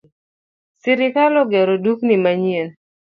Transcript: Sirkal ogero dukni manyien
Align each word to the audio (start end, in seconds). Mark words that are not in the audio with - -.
Sirkal 0.85 1.33
ogero 1.41 1.73
dukni 1.85 2.15
manyien 2.23 2.69